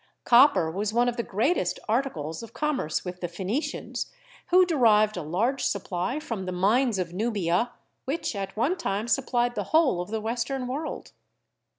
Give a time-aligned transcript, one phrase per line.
[0.23, 4.07] Copper was one of .the greatest articles of commerce with the Phenicians,
[4.47, 7.73] who de ANCIENT CHEMICAL KNOWLEDGE 17 rived a large supply from the mines of Nubia,
[8.05, 11.11] which at one time supplied the whole of the western world.